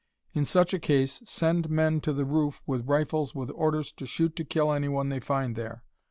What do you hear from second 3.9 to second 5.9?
to shoot to kill anyone they find there.